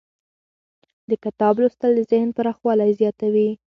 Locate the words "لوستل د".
1.61-1.99